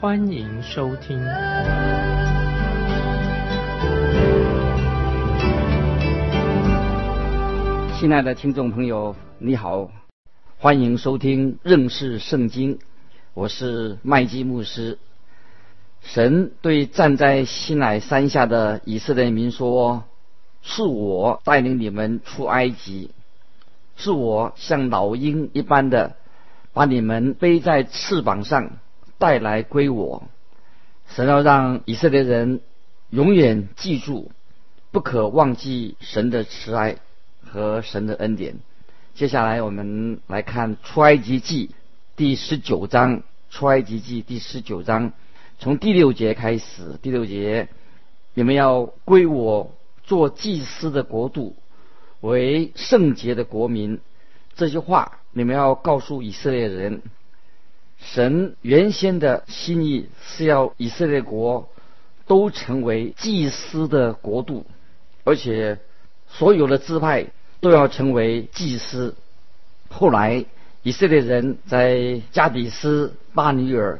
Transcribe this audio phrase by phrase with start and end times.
[0.00, 1.18] 欢迎收听。
[7.98, 9.90] 亲爱的听众朋友，你好，
[10.58, 12.78] 欢迎收听认识圣经，
[13.34, 14.98] 我是麦基牧师。
[16.00, 20.04] 神对站在西乃山下的以色列民说
[20.62, 23.10] ：“是我带领你们出埃及，
[23.96, 26.14] 是我像老鹰一般的
[26.72, 28.78] 把你们背在翅膀上
[29.18, 30.24] 带来归我。”
[31.14, 32.60] 神要让以色列人
[33.10, 34.30] 永远记住，
[34.90, 36.96] 不可忘记神的慈爱。
[37.50, 38.58] 和神的恩典。
[39.14, 41.70] 接下来我们来看出埃及记
[42.14, 43.22] 第十九章。
[43.48, 45.12] 出埃及记第十九章，
[45.58, 46.98] 从第六节开始。
[47.00, 47.68] 第六节，
[48.34, 49.72] 你们要归我
[50.04, 51.56] 做祭司的国度，
[52.20, 53.98] 为圣洁的国民。
[54.54, 57.00] 这句话你们要告诉以色列人。
[58.00, 61.68] 神原先的心意是要以色列国
[62.26, 64.66] 都成为祭司的国度，
[65.24, 65.78] 而且
[66.28, 67.26] 所有的支派。
[67.60, 69.16] 都要成为祭司。
[69.88, 70.44] 后来，
[70.84, 73.98] 以色列人在加底斯巴尼尔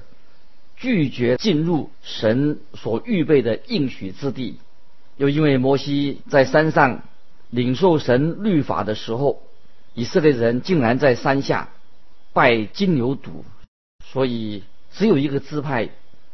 [0.77, 4.61] 拒绝进入神所预备的应许之地，
[5.17, 7.03] 又因为摩西在山上
[7.51, 9.43] 领受神律法的时候，
[9.93, 11.71] 以色列人竟然在山下
[12.33, 13.43] 拜金牛犊，
[14.13, 15.91] 所以只有一个支派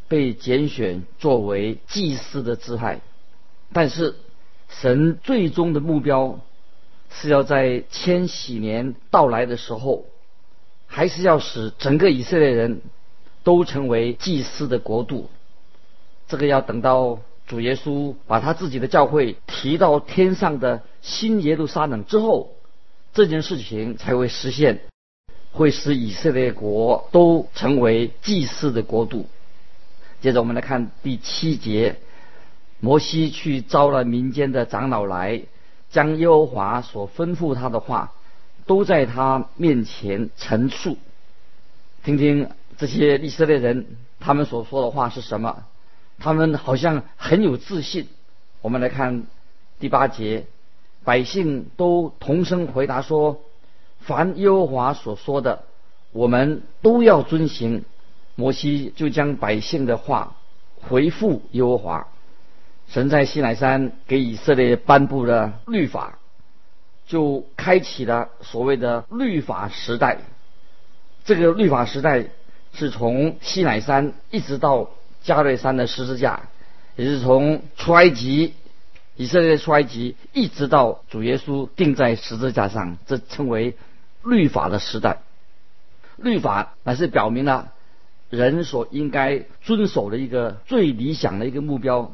[0.08, 3.00] 被拣选作为祭司的支派。
[3.72, 4.14] 但是，
[4.68, 6.40] 神最终的目标。
[7.16, 10.04] 是要在千禧年到来的时候，
[10.88, 12.80] 还是要使整个以色列人
[13.44, 15.30] 都成为祭司的国度？
[16.26, 22.50] 这个要等到主耶稣把他自己的教会提到天上的新耶路撒冷之后，
[23.12, 24.80] 这件事情才会实现，
[25.54, 29.26] 会使以色列国都成为祭祀的国度。
[30.20, 31.96] 接着我们来看第七节，
[32.80, 35.42] 摩西去招了民间的长老来。
[35.90, 38.12] 将耶和华所吩咐他的话，
[38.66, 40.98] 都在他面前陈述。
[42.02, 43.86] 听听这些以色列人
[44.18, 45.62] 他们所说的话是什么？
[46.18, 48.08] 他们好像很有自信。
[48.60, 49.24] 我们来看
[49.78, 50.46] 第八节，
[51.04, 53.38] 百姓都同声回答说
[54.06, 55.64] ：“凡耶和华所说的，
[56.12, 57.84] 我们都要遵行。”
[58.36, 60.34] 摩西就将百姓的话
[60.80, 62.08] 回复耶和华。
[62.88, 66.18] 神在西乃山给以色列颁布了律法，
[67.06, 70.18] 就开启了所谓的律法时代。
[71.24, 72.26] 这个律法时代
[72.72, 74.90] 是从西乃山一直到
[75.22, 76.48] 加瑞山的十字架，
[76.96, 78.54] 也是从出埃及
[79.14, 83.76] 以色列出埃及一直到主耶稣钉在十字架上，这称为
[84.24, 85.20] 律法的时代。
[86.16, 87.72] 律法乃是表明了
[88.30, 92.12] 人所应该遵守的一个最理想的一个目标。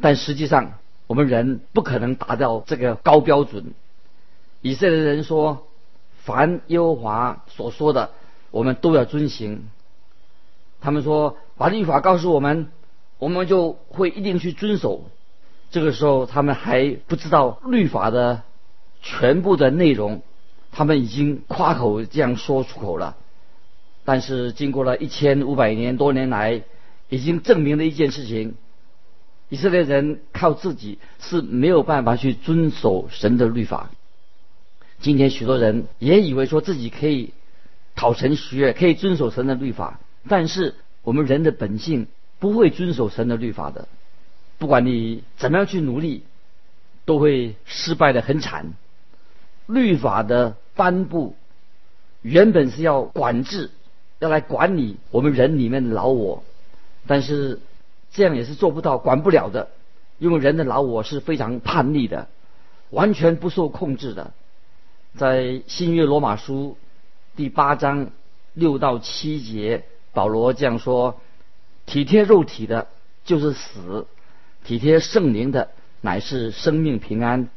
[0.00, 0.74] 但实际上，
[1.06, 3.74] 我们人不可能达到这个高标准。
[4.60, 5.66] 以色列人说
[6.24, 8.10] ：“凡耶和华所说的，
[8.50, 9.68] 我们都要遵行。”
[10.80, 12.72] 他们说：“把律法告诉我们，
[13.18, 15.04] 我们就会一定去遵守。”
[15.70, 18.42] 这个时候，他们还不知道律法的
[19.02, 20.22] 全部的内容，
[20.74, 23.16] 他们已经夸口这样说出口了。
[24.04, 26.62] 但是，经过了一千五百年多年来，
[27.08, 28.54] 已经证明了一件事情。
[29.48, 33.90] 以色列人靠自己是没有办法去遵守神的律法。
[35.00, 37.32] 今天许多人也以为说自己可以
[37.94, 42.08] 讨神喜悦，可以遵守神的律法，但是我们人的本性
[42.40, 43.86] 不会遵守神的律法的。
[44.58, 46.24] 不管你怎么样去努力，
[47.04, 48.72] 都会失败的很惨。
[49.66, 51.36] 律法的颁布
[52.22, 53.70] 原本是要管制，
[54.18, 56.44] 要来管理我们人里面的老我，
[57.06, 57.60] 但是。
[58.16, 59.70] 这样也是做不到、管不了的，
[60.20, 62.28] 因为人的老我是非常叛逆的，
[62.90, 64.32] 完全不受控制的。
[65.18, 66.76] 在新约罗马书
[67.34, 68.10] 第八章
[68.52, 69.82] 六到七节，
[70.12, 71.20] 保罗这样说
[71.86, 72.86] ：“体贴肉体的，
[73.24, 74.06] 就是死；
[74.62, 75.70] 体贴圣灵的，
[76.00, 77.48] 乃是生命平安。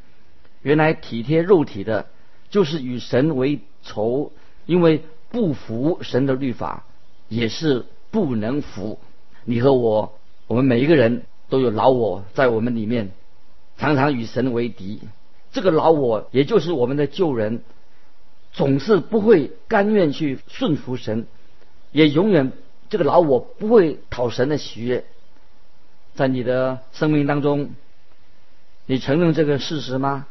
[0.64, 2.08] 原来体贴肉体的，
[2.50, 4.32] 就是与神为仇，
[4.66, 6.86] 因为不服神的律法，
[7.28, 9.00] 也是不能服。
[9.46, 10.14] 你和我。”
[10.48, 13.12] 我们每一个人都有老我在我们里面，
[13.78, 15.02] 常常与神为敌。
[15.52, 17.64] 这个老我，也就是我们的旧人，
[18.54, 21.28] 总是不会甘愿去顺服神，
[21.92, 22.54] 也永远
[22.90, 25.04] 这个老我不会讨神的喜悦。
[26.16, 27.72] 在你的生命当中，
[28.86, 30.28] 你承认这个事实吗？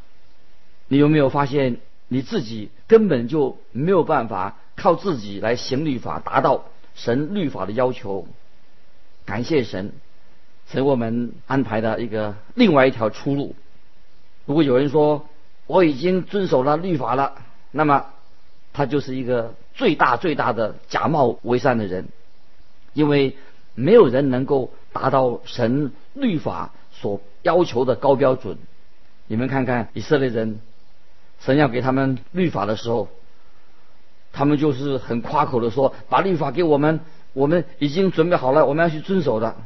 [0.89, 1.77] 你有没有发现
[2.09, 8.29] 你自己根本就没有办法靠自己来行律法，达到神律法的要求？
[9.25, 9.93] 感谢神，
[10.71, 13.57] 给我们安排的一个另外一条出路。
[14.45, 15.29] 如果有人说
[15.67, 17.35] 我已经遵守了律法了，
[17.73, 18.07] 那么
[18.73, 22.07] 他就是一个最大最大的假冒为善的人，
[22.93, 23.37] 因为
[23.75, 28.59] 没有人能够达到神律法所要求的高标准。
[29.27, 30.61] 你们看看以色列人。
[31.39, 33.09] 神要给他们律法的时候，
[34.33, 37.01] 他们就是很夸口的说：“把律法给我们，
[37.33, 39.57] 我们已经准备好了，我们要去遵守的。”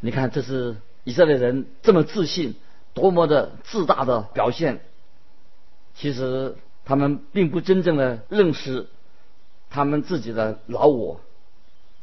[0.00, 2.56] 你看，这是以色列人这么自信、
[2.94, 4.80] 多么的自大的表现。
[5.94, 8.86] 其实他们并不真正的认识
[9.70, 11.20] 他们自己的老我。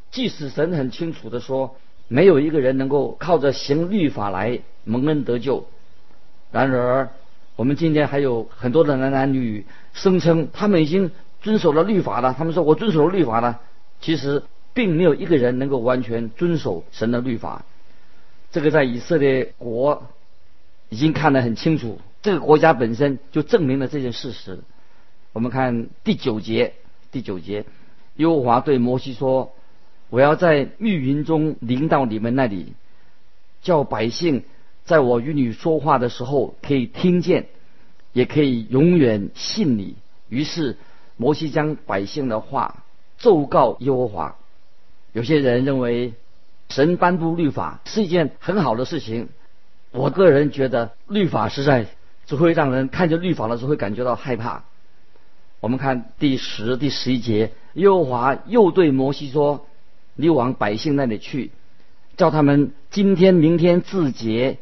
[0.09, 1.75] 即使神很清楚的说，
[2.07, 5.67] 没有一个人能够靠着行律法来蒙恩得救，
[6.51, 7.09] 然而。
[7.55, 11.11] 我们今天还有很多的男男女女声称他们已经
[11.41, 12.33] 遵守了律法了。
[12.35, 13.61] 他们说我遵守了律法了，
[14.01, 14.41] 其实
[14.73, 17.63] 并没有一个人能够完全遵守神的律法。
[18.51, 20.07] 这个在以色列国
[20.89, 24.59] 已经看得很清楚，这个国家本身就证明了这件事实。
[25.31, 26.73] 我们看第九节，
[27.11, 27.65] 第九节，
[28.15, 29.53] 耶和华对摩西说
[30.09, 32.73] ：“我要在密云中临到你们那里，
[33.61, 34.44] 叫百姓。”
[34.85, 37.47] 在我与你说话的时候，可以听见，
[38.12, 39.95] 也可以永远信你。
[40.27, 40.77] 于是
[41.15, 42.83] 摩西将百姓的话
[43.18, 44.35] 奏告耶和华。
[45.13, 46.13] 有些人认为
[46.69, 49.30] 神颁布律法是一件很好的事情，
[49.91, 51.88] 我个人觉得律法实在
[52.25, 54.65] 只会让人看见律法的时候会感觉到害怕。
[55.62, 59.65] 我们看第十、第十一节，耶和华又对摩西说
[60.15, 61.51] ：“你往百姓那里去，
[62.18, 64.57] 叫他们今天、明天自洁。”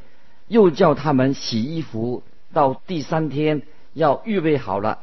[0.51, 3.61] 又叫他们洗衣服，到第三天
[3.93, 4.99] 要预备好了，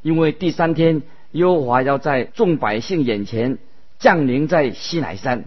[0.00, 1.02] 因为第三天
[1.32, 3.58] 耶和华要在众百姓眼前
[3.98, 5.46] 降临在西乃山。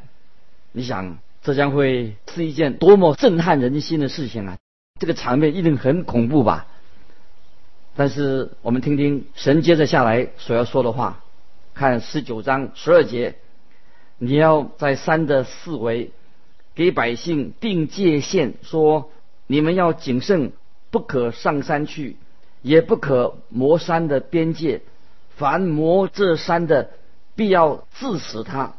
[0.74, 4.58] 你想，这将会是一件多么震撼人心的事情啊！
[5.00, 6.68] 这个场面一定很恐怖吧？
[7.96, 11.24] 但是我们听听神接着下来所要说的话，
[11.74, 13.36] 看十九章十二节，
[14.18, 16.12] 你要在山的四围
[16.76, 19.12] 给百姓定界限，说。
[19.48, 20.52] 你们要谨慎，
[20.92, 22.18] 不可上山去，
[22.62, 24.82] 也不可磨山的边界。
[25.36, 26.90] 凡磨这山的，
[27.36, 28.74] 必要致死他。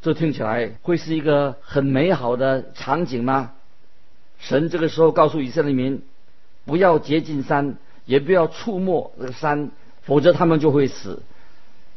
[0.00, 3.52] 这听起来会是一个很美好的场景吗？
[4.38, 6.02] 神这个时候告诉以色列民，
[6.64, 7.76] 不要接近山，
[8.06, 9.70] 也不要触摸这个山，
[10.02, 11.22] 否则他们就会死。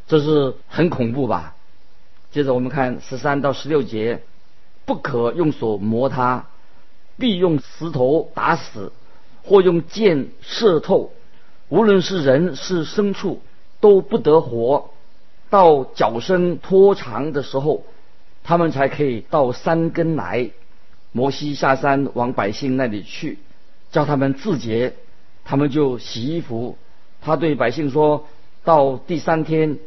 [0.07, 1.55] 这是很恐怖吧？
[2.31, 4.21] 接着我们看十三到十六节，
[4.85, 6.45] 不可用手磨它。
[7.17, 8.91] 必用石头打死，
[9.43, 11.11] 或用箭射透，
[11.69, 13.41] 无论是人是牲畜，
[13.79, 14.89] 都不得活。
[15.49, 17.83] 到脚生拖长的时候，
[18.43, 20.49] 他们才可以到山根来。
[21.11, 23.39] 摩西下山往百姓那里去，
[23.91, 24.93] 叫他们自洁，
[25.45, 26.77] 他们就洗衣服。
[27.21, 28.27] 他对百姓说
[28.65, 29.77] ：“到第三天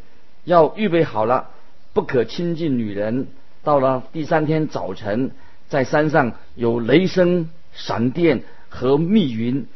[0.44, 1.50] 要预备好了，
[1.92, 3.28] 不可亲近女人。
[3.62, 5.32] 到了第三天早晨。”
[5.68, 9.66] 在山上有雷声、闪电和密云，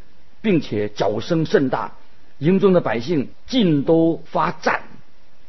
[0.40, 1.92] 并且脚声甚大，
[2.38, 4.82] 营中的百姓尽都发战，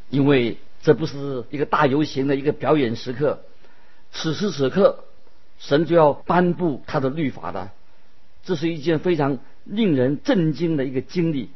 [0.09, 3.41] 因为这不是一个大游行的一个表演时刻。
[4.11, 5.05] 此时此刻，
[5.59, 7.71] 神就要颁布他的律法的，
[8.43, 11.49] 这是一件非常令人震惊的一个经历。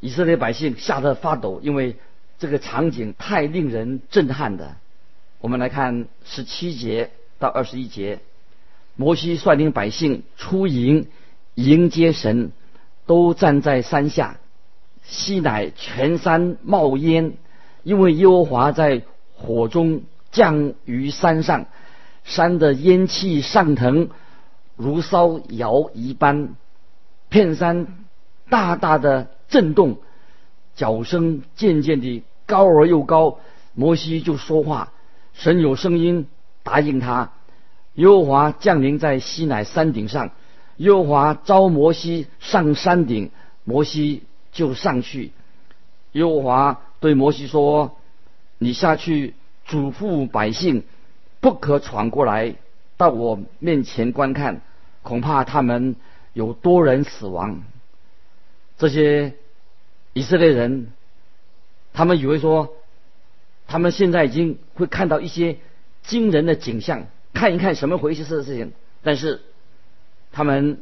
[0.00, 1.96] 以色列百姓吓得发抖，因为
[2.38, 4.76] 这个场景太令人震撼的。
[5.40, 7.10] 我们来看十七节。
[7.44, 8.20] 到二十一节，
[8.96, 11.08] 摩西率领百姓出营
[11.56, 12.52] 迎接神，
[13.04, 14.38] 都站在山下。
[15.02, 17.34] 西乃全山冒烟，
[17.82, 19.02] 因为耶和华在
[19.36, 21.66] 火中降于山上，
[22.24, 24.08] 山的烟气上腾，
[24.76, 26.54] 如烧窑一般，
[27.28, 28.06] 片山
[28.48, 29.98] 大大的震动，
[30.76, 33.38] 脚声渐渐地高而又高。
[33.74, 34.94] 摩西就说话，
[35.34, 36.26] 神有声音。
[36.66, 37.30] 答应他，
[37.94, 40.30] 耶和华降临在西乃山顶上。
[40.78, 43.30] 耶和华召摩西上山顶，
[43.62, 45.30] 摩西就上去。
[46.12, 47.96] 耶和华对摩西说
[48.58, 49.34] ：“你下去
[49.64, 50.82] 嘱咐百姓，
[51.40, 52.56] 不可闯过来，
[52.96, 54.62] 到我面前观看，
[55.02, 55.94] 恐怕他们
[56.32, 57.62] 有多人死亡。
[58.76, 59.34] 这些
[60.12, 60.88] 以色列人，
[61.92, 62.74] 他们以为说，
[63.68, 65.58] 他们现在已经会看到一些
[66.02, 68.72] 惊人的景象，看一看什么回事的事情，
[69.02, 69.42] 但是
[70.32, 70.80] 他们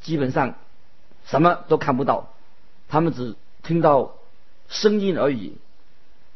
[0.00, 0.54] 基本上
[1.26, 2.32] 什么都看不到，
[2.88, 4.14] 他们只听到
[4.68, 5.58] 声音而已。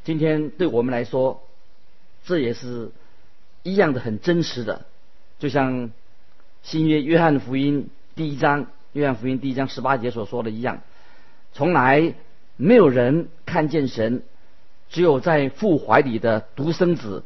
[0.05, 1.43] 今天对我们来说，
[2.27, 2.91] 这也是
[3.63, 4.85] 一样的很真实的，
[5.39, 5.91] 就像
[6.63, 10.83] 新约约翰福音第一章，约翰福音第一章十八节所说的一样，
[11.55, 12.15] 从来
[12.57, 14.23] 没有人看见神，
[14.91, 17.25] 只有在父怀里的独生子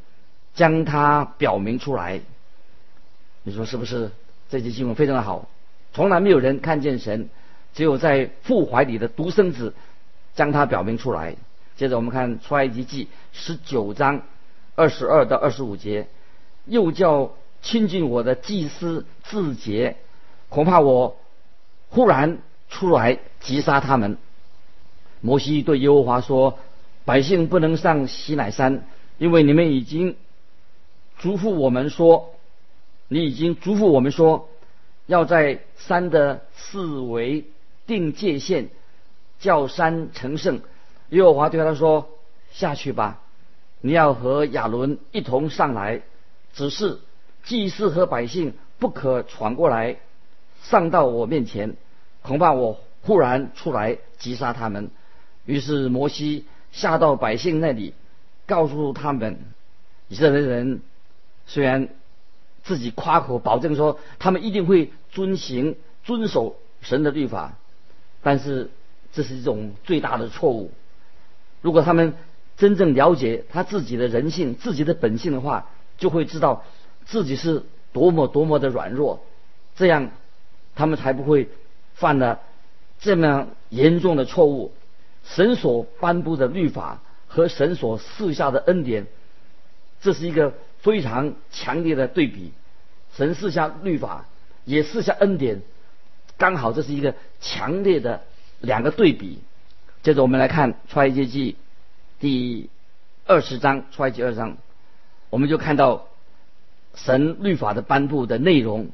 [0.55, 2.21] 将它表明出来。
[3.43, 4.11] 你说是不是？
[4.51, 5.47] 这节经文非常的好，
[5.93, 7.29] 从来没有人看见神，
[7.75, 9.75] 只有在父怀里的独生子
[10.35, 11.37] 将它表明出来。
[11.77, 14.23] 接着我们看出埃及记十九章
[14.75, 16.09] 二十二到二十五节，
[16.65, 19.97] 又叫亲近我的祭司自洁，
[20.49, 21.19] 恐怕我
[21.91, 22.39] 忽然
[22.71, 24.17] 出来击杀他们。
[25.21, 26.59] 摩西对耶和华说
[27.05, 28.85] ：“百姓不能上西乃山，
[29.19, 30.17] 因为你们已经
[31.19, 32.35] 嘱咐我们说，
[33.09, 34.49] 你已经嘱咐我们说，
[35.07, 37.45] 要在山的四围
[37.87, 38.69] 定界限，
[39.41, 40.61] 叫山成圣。”
[41.11, 42.11] 耶和华对他说
[42.53, 43.21] ：“下去吧，
[43.81, 46.03] 你要和亚伦一同上来。
[46.55, 46.99] 只是
[47.45, 49.97] 祭司和百姓不可闯过来，
[50.63, 51.77] 上到我面前，
[52.23, 54.91] 恐怕我忽然出来击杀他们。”
[55.47, 57.95] 于是摩西下到百姓那里，
[58.47, 59.39] 告诉他们：
[60.09, 60.83] 以色列人
[61.49, 61.89] 虽然
[62.63, 67.55] 自己夸口保证说他们一定会遵行遵守神的律法，
[68.23, 68.71] 但是
[69.13, 70.71] 这是一种最大的错误。
[71.61, 72.15] 如果他们
[72.57, 76.65] 真正了解他自己的人性、自己的本性的话，就会知道
[77.07, 79.25] 自己是多么多么的软弱，
[79.75, 80.11] 这样
[80.77, 81.49] 他们才不会
[81.95, 82.41] 犯了
[83.01, 84.73] 这么严重的错误。
[85.25, 89.07] 神所颁布的律法和神所赐下的恩典，
[90.01, 90.55] 这是一个
[90.89, 92.53] 非常强烈的对比。
[93.15, 94.25] 神赐下律法，
[94.65, 95.61] 也赐下恩典，
[96.39, 98.23] 刚好这是一个强烈的
[98.61, 99.41] 两个对比。
[100.03, 101.53] 接着我们来看《出埃及记》
[102.21, 102.71] 第
[103.27, 104.53] 二十章，《出埃及二章》，
[105.29, 106.09] 我们就看到
[106.95, 108.89] 神律法的颁布的内容。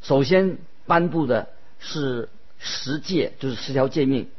[0.00, 0.56] 首先
[0.86, 4.30] 颁布的是十诫，就是十条诫命，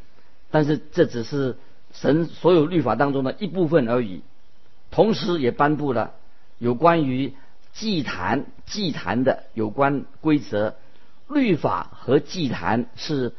[0.49, 1.55] 但是这只是
[1.93, 4.23] 神所有律法当中的一部分而已。
[4.89, 6.15] 同时也颁布了
[6.59, 7.33] 有关于
[7.73, 10.75] 祭坛、祭坛的有关规则。
[11.27, 13.33] 律法和祭坛是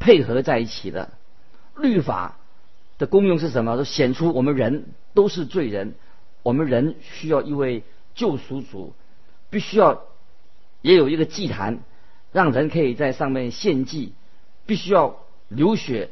[0.00, 1.10] 配合在一起的。
[1.76, 2.38] 律法
[2.98, 3.76] 的功用是什么？
[3.76, 5.94] 都显出我们人都是罪人，
[6.42, 7.84] 我们人需要一位
[8.16, 8.94] 救赎主，
[9.48, 10.02] 必须要
[10.82, 11.78] 也有一个祭坛，
[12.32, 14.12] 让人可以在上面献祭，
[14.66, 15.16] 必须要
[15.48, 16.10] 流血，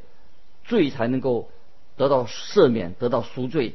[0.64, 1.50] 罪才能够
[1.97, 3.75] 得到赦免，得到赎罪。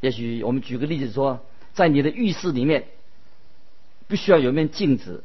[0.00, 1.40] 也许我们举个例子说，
[1.80, 2.84] 在你的浴室里面，
[4.06, 5.24] 必须要有一面镜子，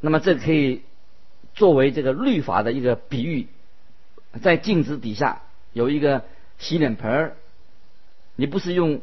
[0.00, 0.80] 那么这可以
[1.54, 3.48] 作为这个律法的一个比喻。
[4.40, 5.42] 在镜子底下
[5.74, 6.24] 有一个
[6.58, 7.36] 洗脸盆儿，
[8.36, 9.02] 你不是用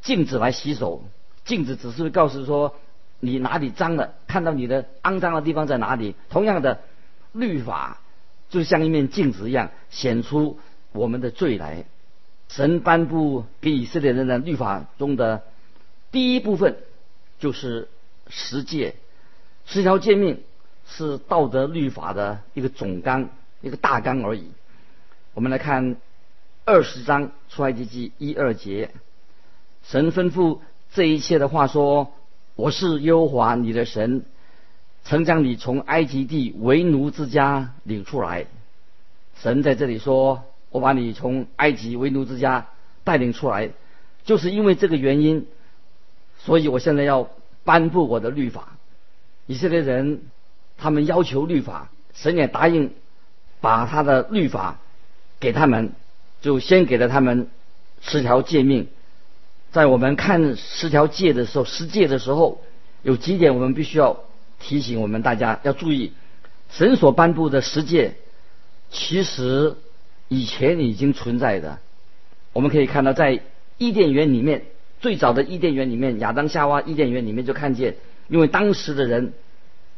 [0.00, 1.04] 镜子来洗手，
[1.44, 2.76] 镜子只是告诉说
[3.20, 6.14] 你哪里脏了，看到你的肮脏的地方在哪里。
[6.30, 6.80] 同样的，
[7.32, 8.00] 律法
[8.48, 10.58] 就像一面镜子一样，显出
[10.92, 11.84] 我们的罪来。
[12.48, 15.42] 神颁布给以色列人的律法中的
[16.14, 16.76] 第一部分
[17.40, 17.88] 就是
[18.28, 18.94] 十诫，
[19.66, 20.44] 十条诫命
[20.86, 23.30] 是道德律法的一个总纲，
[23.62, 24.52] 一个大纲而已。
[25.32, 25.96] 我们来看
[26.64, 28.92] 二十章出埃及记一二节，
[29.82, 30.60] 神吩咐
[30.92, 32.12] 这一切的话说
[32.54, 34.24] ：“我是耶和华你的神，
[35.02, 38.46] 曾将你从埃及地为奴之家领出来。”
[39.42, 42.68] 神在这里说：“我把你从埃及为奴之家
[43.02, 43.70] 带领出来，
[44.24, 45.48] 就是因为这个原因，
[46.44, 47.28] 所以我现在要
[47.64, 48.76] 颁布我的律法。
[49.46, 50.22] 以色列人
[50.76, 52.92] 他们要求律法，神也答应
[53.60, 54.78] 把他的律法。”
[55.40, 55.92] 给他们，
[56.40, 57.48] 就先给了他们
[58.00, 58.86] 十条诫命。
[59.72, 62.62] 在我们看十条诫的时候，十诫的时候，
[63.02, 64.20] 有几点我们必须要
[64.58, 66.14] 提醒我们大家要注意。
[66.70, 68.14] 神所颁布的十诫，
[68.90, 69.76] 其实
[70.28, 71.78] 以前已经存在的。
[72.54, 73.42] 我们可以看到，在
[73.76, 74.64] 伊甸园里面，
[75.04, 77.96] 最早的伊甸园里面，亚当夏娃伊甸园里面就看见，
[78.28, 79.34] 因为当时的人，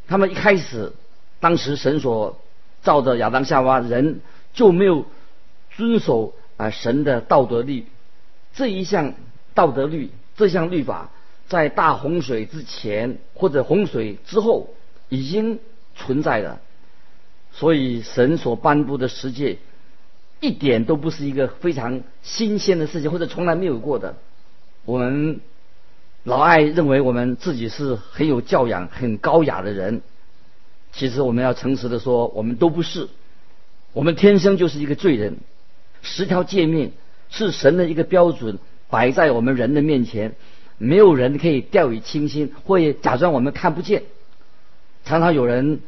[0.08, 0.92] 他们一开始，
[1.38, 2.40] 当时神所
[2.82, 4.20] 造的亚当夏娃人
[4.52, 5.06] 就没有。
[5.76, 7.84] 遵守啊神的道德律，
[8.54, 9.12] 这一项
[9.52, 11.10] 道德律，这项律法
[11.48, 14.70] 在大洪水之前或者洪水之后
[15.10, 15.58] 已经
[15.94, 16.60] 存在了，
[17.52, 19.58] 所以神所颁布的十诫
[20.40, 24.16] 一点都不是一个非常新鲜的事情，或者从来没有过的。
[24.86, 25.40] 我们
[26.22, 30.00] 老爱认为我们自己是很有教养、很高雅的人，
[30.92, 33.08] 其实我们要诚实的说，我们都不是。
[33.92, 35.38] 我们天生就是一个罪人。
[36.02, 36.92] 十条诫命
[37.30, 40.36] 是神的一个标准，摆在我们人的面前。
[40.78, 44.04] 没有人可以掉以轻心，会假装我们看不见。
[45.04, 45.80] 常常有人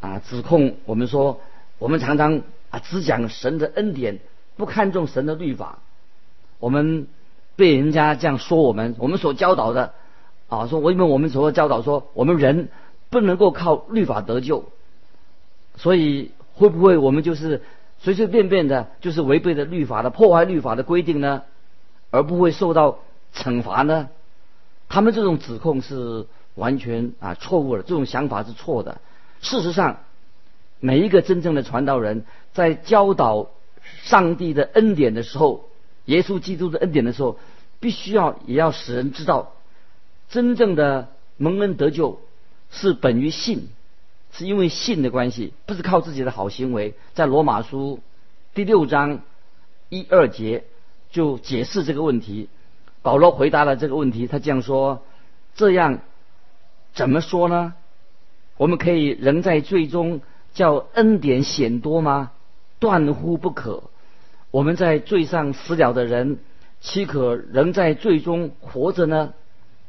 [0.00, 1.42] 啊指控我们说，
[1.78, 4.20] 我们常常啊只讲神的恩典，
[4.56, 5.80] 不看重神的律法。
[6.58, 7.06] 我们
[7.56, 9.94] 被人家这样说我们，我们所教导的
[10.48, 12.68] 啊，说因为我们所教导说，我们人
[13.10, 14.66] 不能够靠律法得救，
[15.76, 17.62] 所以会不会我们就是
[17.98, 21.42] 随随便便的，就是违背了律法的，破坏律法的规定呢，
[22.10, 22.98] 而不会受到
[23.34, 24.08] 惩罚呢？
[24.88, 29.00] 他们这种指控是完全啊错误的，这种想法是错的。
[29.40, 29.98] 事实上，
[30.78, 33.48] 每一个真正的传道人在教导
[34.02, 35.65] 上帝的恩典的时候，
[36.06, 37.38] 耶稣基督的恩典的时候，
[37.78, 39.52] 必须要也要使人知道，
[40.28, 42.20] 真正的蒙恩得救
[42.70, 43.68] 是本于信，
[44.32, 46.94] 是因为信的关系，不是靠自己的好行为。
[47.14, 48.00] 在罗马书
[48.54, 49.20] 第六章
[49.88, 50.64] 一二节
[51.10, 52.48] 就解释这个问题。
[53.02, 55.04] 保罗回答了这个问题，他这样说
[55.54, 56.00] ：“这样
[56.92, 57.74] 怎么说呢？
[58.56, 60.22] 我们可以仍在罪中
[60.54, 62.32] 叫恩典显多吗？
[62.78, 63.84] 断乎不可！
[64.50, 66.38] 我们在罪上死了的人，
[66.80, 69.34] 岂可仍在罪中活着呢？”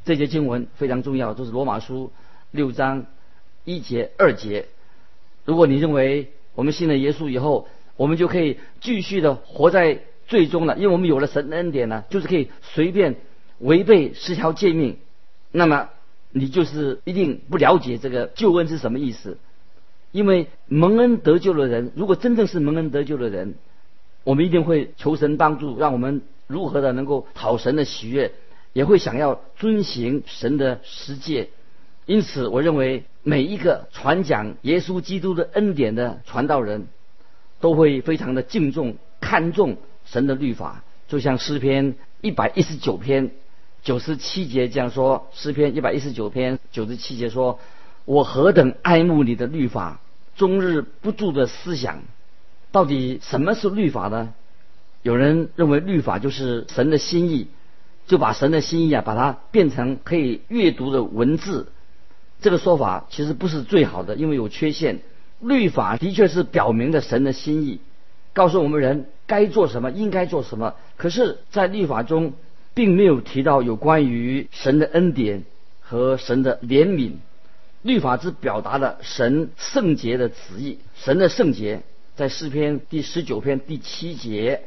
[0.04, 2.12] 这节经文非常重要，就是罗马书
[2.50, 3.06] 六章
[3.64, 4.66] 一节、二节。
[5.44, 10.00] 如果你认为我们信了耶稣以后，我们就可以继续的活在。
[10.28, 13.16] 最终了，因为我们有了神恩典呢，就是可以随便
[13.60, 14.98] 违背十条诫命，
[15.50, 15.88] 那么
[16.32, 19.38] 你就是一定不了解这个救恩是什么意思。
[20.12, 23.54] 因为蒙恩得救的人，如果真正是蒙恩得救的人，
[24.24, 28.32] 我们一定会求神帮助，让我们如何的能够讨神的喜悦，
[28.72, 31.50] 也会想要遵行神的十诫。
[32.06, 36.86] 因此，我认为每一个传讲耶稣基督的恩典的传道人，
[37.60, 39.76] 都会非常的敬重、看重。
[40.10, 43.30] 神的律法，就像诗篇一百一十九篇
[43.82, 45.28] 九十七节这样说。
[45.34, 47.60] 诗篇一百一十九篇九十七节说
[48.06, 50.00] ：“我何等爱慕你的律法，
[50.34, 52.04] 终日不住的思想。”
[52.70, 54.34] 到底什么是律法呢？
[55.02, 57.48] 有人认为律法就是神的心意，
[58.06, 61.68] 就把神的心意啊，把它变成可以阅读的文字。
[62.40, 65.00] 这个说法其实不是最好的，因为有缺陷。
[65.40, 67.80] 律法的确是表明了神的心意。
[68.32, 70.74] 告诉我们人该做什么，应该做什么。
[70.96, 72.34] 可是，在律法中，
[72.74, 75.44] 并没有提到有关于神的恩典
[75.80, 77.12] 和神的怜悯。
[77.82, 80.78] 律法只表达了神圣洁的旨意。
[80.96, 81.82] 神的圣洁，
[82.18, 84.62] 在诗篇第十九篇第七节，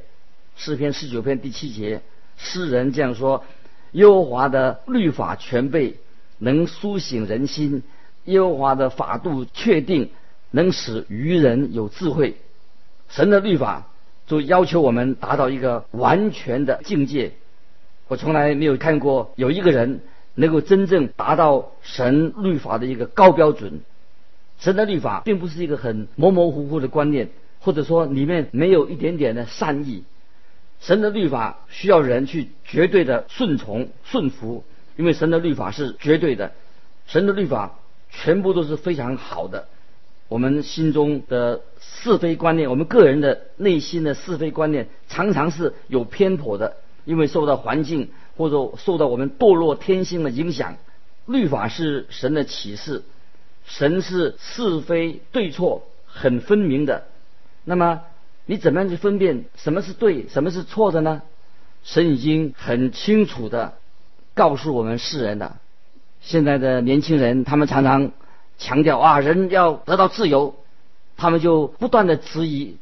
[0.55, 1.99] 诗篇十九篇第七节，
[2.37, 3.43] 诗人这样说：
[3.91, 5.97] 耶和华的律法全备，
[6.37, 7.81] 能苏醒人心；
[8.23, 10.11] 耶和华的法度确定，
[10.51, 12.37] 能使愚人有智慧。
[13.09, 13.89] 神的律法
[14.27, 17.33] 就要求我们达到一个完全的境界。
[18.07, 19.99] 我从来没有看过有一个人
[20.35, 23.81] 能够真正达到神律法的一个高标准。
[24.62, 30.04] 神的律法并不是一个很模模糊糊的观念，或者说里面没有一点点的善意。
[30.80, 34.63] 神的律法需要人去绝对的顺从顺服，
[34.95, 36.52] 因为神的律法是绝对的。
[37.08, 37.80] 神的律法
[38.12, 39.67] 全部都是非常好的。
[40.28, 50.78] 我们心中的是非观念，我们个人的内心的是非观念，常常是有偏颇的，因为受到环境或者受到我们堕落天性的影响。
[51.26, 53.04] 律法是神的启示，
[53.71, 57.05] 神是是非对错很分明的。
[57.63, 58.01] 那么
[58.45, 61.21] 你怎么样去分辨什么是对，什么是错的呢？
[61.84, 63.75] 神已经很清楚的
[64.34, 65.57] 告诉我们世人了。
[66.19, 68.12] 现在的年轻人，他们常常。
[68.57, 70.53] 强调啊，人要得到自由，
[71.17, 72.77] 他们就不断的质疑，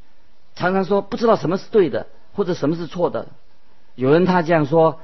[0.53, 3.27] 常常说不知道什么是对的，或者什么是错的。
[3.95, 4.99] 有人他这样说，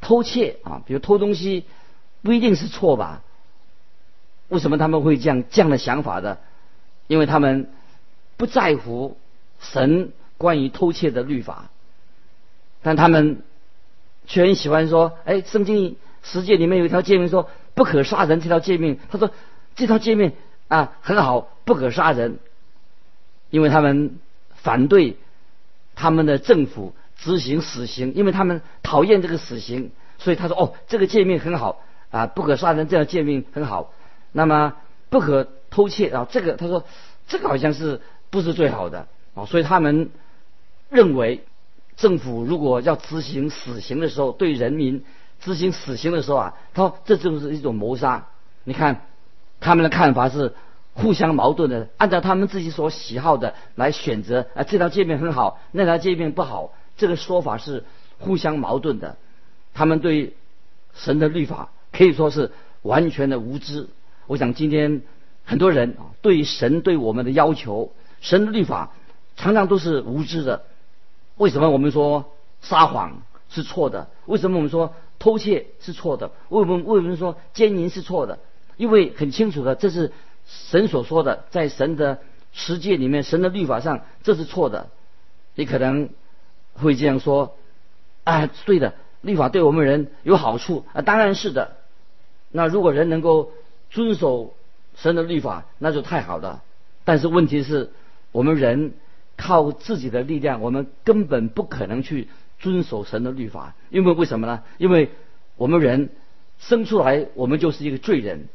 [0.00, 1.64] 偷窃啊，比如偷东西，
[2.22, 3.22] 不一定是错吧？
[4.48, 6.38] 为什么他们会这样这样的想法的？
[7.06, 7.70] 因为他们
[8.36, 9.16] 不在乎
[9.60, 11.70] 神关于偷窃的律法，
[12.82, 13.42] 但他们
[14.26, 19.30] 却很喜欢说，哎，圣经十诫里面有一条诫命说不可杀人，这条诫命，他说。
[19.76, 20.30] 这条诫命
[20.68, 22.38] 啊很好，不可杀人，
[23.50, 24.20] 因为他们
[24.54, 25.16] 反对
[25.96, 33.92] 他们的政府执行死刑，因为他们讨厌这个死刑，所以他说哦，这个诫命很好，啊，不可杀人这条诫命很好。
[34.36, 34.74] 那么
[35.10, 36.84] 不可偷窃啊，这个他说
[37.28, 39.46] 这个好像是不是最好的啊？
[39.46, 40.10] 所以他们
[40.90, 41.44] 认为
[41.96, 45.04] 政府如果要执行死刑的时候，对人民
[45.40, 48.26] 执行死刑的时候啊，他说这就是一种谋杀。
[48.64, 49.06] 你看
[49.60, 50.52] 他们的看法是
[50.94, 57.84] 互相矛盾的，按照他们自己所喜好的来选择啊，这条界面很好，那条界面不好，这个说法是
[58.18, 59.16] 互相矛盾的。
[59.74, 60.34] 他们对
[60.94, 62.50] 神的律法可以说是
[62.82, 63.88] 完全的无知。
[64.26, 65.02] 我想今天
[65.44, 68.92] 很多人啊，对于神对我们的要求，神的律法
[69.36, 70.64] 常常都是无知的。
[71.36, 74.08] 为什么我们说撒谎是错的？
[74.26, 76.30] 为什么我们说偷窃是错的？
[76.48, 78.38] 为什么为什么说奸淫是错的？
[78.76, 80.12] 因为很清楚的，这是
[80.46, 82.20] 神所说的，在神的
[82.52, 84.88] 世界里面，神的律法上这是错的。
[85.54, 86.08] 你可能
[86.74, 87.56] 会这样说
[88.24, 91.78] ：“啊，对的。”律法对我们人有好处啊，当然是的。
[92.50, 93.52] 那如果人能够
[93.94, 94.54] 遵守
[94.96, 96.64] 神的律法，那就太好了。
[97.04, 97.92] 但是问题是，
[98.32, 98.94] 我们人
[99.36, 102.26] 靠自己的力量，我们根本不可能去
[102.58, 103.76] 遵守神的律法。
[103.90, 104.64] 因为为什么呢？
[104.78, 105.12] 因为
[105.56, 106.10] 我们人
[106.58, 108.48] 生出来，我们就是一个罪人。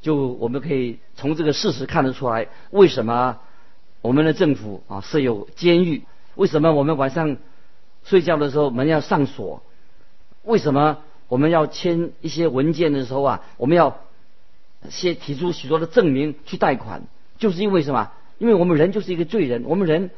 [0.00, 3.38] 就我们可以从这个事实看得出来，为什么
[4.00, 6.02] 我们的政府啊设有监狱？
[6.34, 7.36] 为什么我们晚上
[8.04, 9.62] 睡觉的时候门要上锁？
[10.44, 14.00] 为什么我们要签一些文件的时候啊，我们要
[14.90, 17.02] 先提出许多的证明去贷款？
[17.38, 18.10] 就是因为什么？
[18.38, 20.10] 因为我们人就是一个罪人，我们人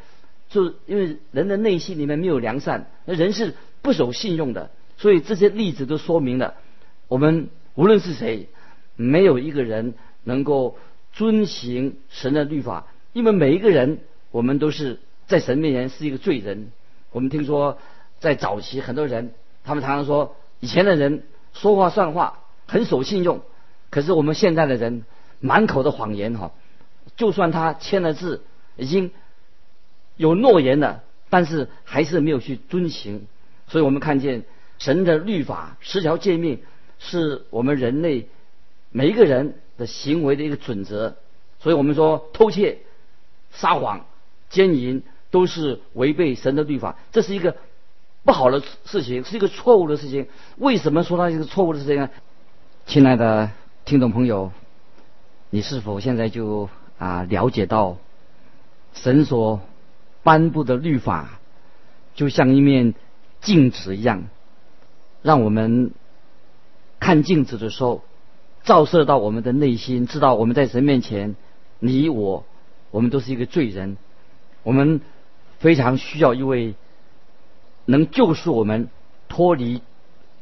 [0.48, 4.70] 就因为人的内心里面没有良善，那人是不守信用的。
[4.96, 6.55] 所以这些例子都说明了，
[7.09, 8.48] 我们无论是谁，
[8.96, 10.79] 没有一个人能够
[11.12, 13.98] 遵行神的律法，因为每一个人
[14.31, 16.72] 我们都是在神面前是一个罪人。
[17.11, 17.79] 我们听说
[18.20, 19.33] 在早期很多人。
[19.66, 21.22] 他们常常说，以前的人
[21.55, 23.40] 说话算话，很守信用。
[23.94, 25.04] 可是我们现在的人
[25.38, 26.50] 满口的谎言哈，
[27.16, 28.42] 就算他签了字，
[28.76, 29.12] 已经
[30.16, 33.28] 有诺言了，但是还是没有去遵行。
[33.68, 34.42] 所以我们看见
[34.80, 36.61] 神的律法十条诫命，
[36.98, 38.26] 是我们人类
[38.90, 41.14] 每一个人的行为的一个准则。
[41.61, 42.78] 所以我们说偷窃、
[43.52, 44.07] 撒谎、
[44.50, 47.54] 奸淫都是违背神的律法，这是一个。
[48.24, 50.26] 不好的事情是一个错误的事情，
[50.57, 52.11] 为什么说它是个错误的事情呢？
[52.87, 53.50] 亲爱的
[53.85, 54.51] 听众朋友，
[55.51, 57.99] 你是否现在就啊了解到，
[58.94, 59.61] 神所
[60.23, 61.38] 颁布的律法，
[62.14, 62.94] 就像一面
[63.42, 64.25] 镜子一样，
[65.20, 65.92] 让我们
[66.99, 68.03] 看镜子的时候，
[68.62, 71.37] 照射到我们的内心，知道我们在神面前，
[71.79, 72.47] 你我，
[72.90, 73.99] 我们都是一个罪人，
[74.62, 75.03] 我们
[75.59, 76.75] 非常需要一位。
[77.87, 78.88] 能救赎我们
[79.29, 79.83] 脱离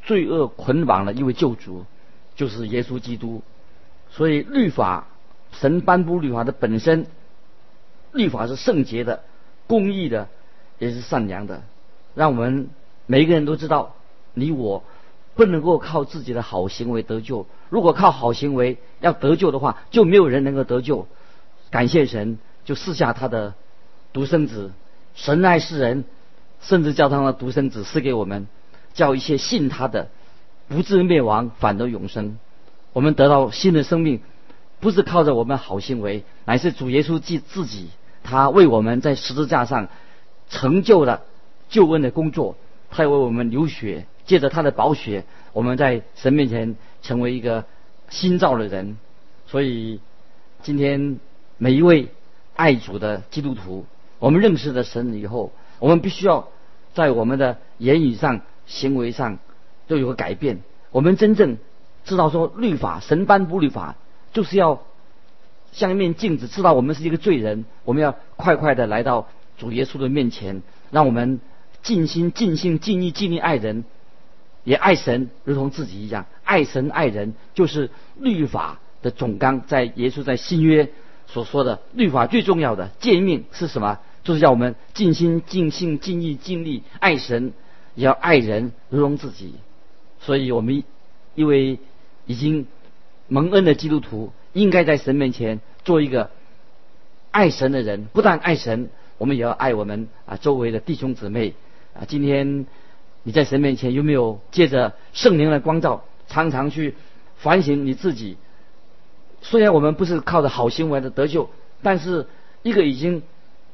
[0.05, 1.85] 罪恶捆绑的一位救主，
[2.43, 3.41] 就是耶稣基督。
[4.11, 5.07] 所以律法，
[5.53, 7.07] 神颁布律法的本身，
[8.11, 9.23] 律法是圣洁的、
[9.69, 10.27] 公义的，
[10.81, 11.63] 也是善良的。
[12.17, 12.71] 让我们
[13.07, 13.95] 每一个人都知道，
[14.35, 14.83] 你我
[15.37, 17.47] 不能够靠自己的好行为得救。
[17.71, 21.07] 如果靠好行为要得救的话，就没有人能够得救。
[21.71, 23.55] 感谢神，就赐下他的
[24.13, 24.73] 独生子。
[25.15, 26.05] 神爱世人。
[26.65, 28.47] 甚至叫他的独生子赐给我们，
[28.95, 30.11] 叫一些信他的，
[30.69, 32.39] 不至灭亡，反得永生。
[32.93, 34.21] 我们得到新的生命，
[34.81, 37.89] 不是靠着我们好行为，乃是主耶稣自自己，
[38.23, 39.89] 他为我们在十字架上
[40.49, 41.23] 成就了
[41.69, 42.57] 救恩的工作，
[42.91, 47.65] 他为我们流血，借着他的宝血，我们在神面前成为一个
[48.09, 48.99] 新造的人。
[49.47, 50.01] 所以，
[50.63, 51.19] 今天
[51.59, 52.09] 每一位
[52.55, 53.87] 爱主的基督徒，
[54.19, 55.53] 我们认识了神以后。
[55.79, 56.49] 我们必须要
[56.95, 59.41] 在我们的言语上、行为上
[59.93, 60.63] 都有个改变。
[60.91, 61.59] 我们真正
[62.05, 63.97] 知道说，律法神颁布律法，
[64.33, 64.83] 就是要
[65.73, 67.67] 像一面镜子，知道我们是一个罪人。
[67.85, 69.29] 我们要快快的来到
[69.59, 71.41] 主耶稣的面前，让我们
[71.83, 73.85] 尽心、尽心、尽意、尽力爱人，
[74.65, 76.25] 也爱神，如同自己一样。
[76.45, 79.61] 爱神爱人，就是律法的总纲。
[79.67, 80.89] 在耶稣在新约
[81.27, 83.99] 所说的律法最重要的诫命是什么？
[84.25, 87.53] 就是叫我们尽心、尽性、尽意、尽力爱神，
[87.95, 89.55] 也要爱人如同自己。
[90.23, 90.83] 所以，我们
[91.35, 91.79] 因为
[92.27, 92.67] 已经
[93.29, 96.31] 蒙恩的基督徒，应该在神面前做一个
[97.31, 98.07] 爱神的人。
[98.07, 101.55] 不但爱神，我们也要爱我们啊周围的弟兄姊妹
[101.95, 102.07] 啊。
[102.09, 102.67] 今天
[103.23, 106.95] 你在神面前有没有借着圣灵的光照，常常去
[107.37, 108.39] 反省你自己？
[109.43, 111.51] 虽然我们不是靠着好行为的得救，
[111.83, 112.27] 但是
[112.63, 113.23] 一个已经。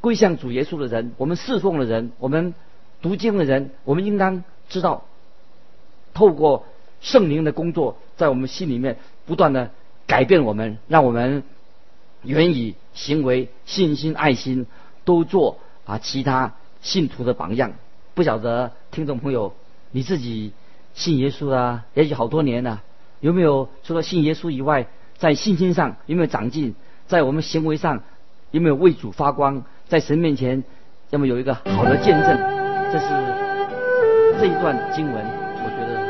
[0.01, 2.55] 归向主耶稣的人，我们侍奉的人，我们
[3.03, 5.05] 读经的人，我们应当知道，
[6.19, 6.65] 透过
[7.01, 9.71] 圣灵的工作，在我们心里面不断的
[10.05, 11.45] 改变我们，让我们
[12.25, 14.67] 愿以行为、信心、爱心
[15.05, 17.71] 都做啊其他信徒的榜样。
[18.15, 19.55] 不晓得听众朋友
[19.93, 20.51] 你自己
[20.93, 22.83] 信耶稣啊，也许好多年了，
[23.21, 26.75] 有没有除了信耶稣以外，在信心上有没有长进？
[27.07, 28.03] 在我们行为上
[28.51, 29.63] 有没有为主发光？
[29.87, 30.65] 在神面前
[31.11, 32.37] 要么有一个好的见证？
[32.91, 33.07] 这是
[34.41, 35.48] 这一段经文，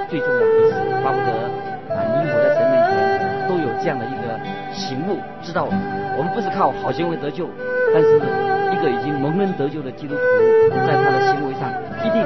[0.08, 1.30] 最重要的意思，巴不得
[1.94, 4.40] 啊，你我在神面前都有这样的一个
[4.72, 5.68] 醒悟，知道
[6.16, 7.46] 我们不是靠好行为得救，
[7.92, 8.16] 但是
[8.72, 10.20] 一个已经蒙恩得救的基督徒，
[10.86, 11.70] 在他的行为上
[12.04, 12.24] 一定。